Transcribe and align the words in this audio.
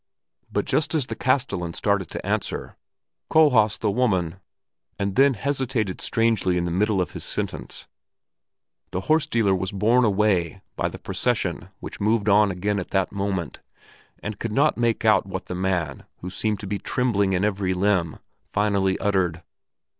But 0.51 0.65
just 0.65 0.95
as 0.95 1.05
the 1.05 1.15
castellan 1.15 1.75
started 1.75 2.09
to 2.09 2.25
answer 2.25 2.75
"Kohlhaas, 3.29 3.77
the 3.77 3.91
woman" 3.91 4.39
and 4.97 5.15
then 5.15 5.35
hesitated 5.35 6.01
strangely 6.01 6.57
in 6.57 6.65
the 6.65 6.71
middle 6.71 6.99
of 6.99 7.11
his 7.11 7.23
sentence, 7.23 7.85
the 8.89 9.01
horse 9.01 9.27
dealer 9.27 9.53
was 9.53 9.71
borne 9.71 10.03
away 10.03 10.63
by 10.75 10.89
the 10.89 10.97
procession 10.97 11.69
which 11.81 12.01
moved 12.01 12.27
on 12.29 12.49
again 12.49 12.79
at 12.79 12.89
that 12.89 13.11
moment, 13.11 13.59
and 14.23 14.39
could 14.39 14.51
not 14.51 14.75
make 14.75 15.05
out 15.05 15.27
what 15.27 15.45
the 15.45 15.53
man, 15.53 16.03
who 16.21 16.31
seemed 16.31 16.59
to 16.61 16.65
be 16.65 16.79
trembling 16.79 17.33
in 17.33 17.45
every 17.45 17.75
limb, 17.75 18.17
finally 18.49 18.97
uttered. 18.97 19.43